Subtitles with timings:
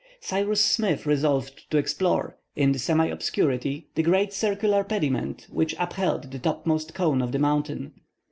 [0.19, 6.31] Cyrus Smith resolved to explore, in, the semi obscurity, the great circular pediment which upheld
[6.31, 7.93] the topmost cone of the mountain.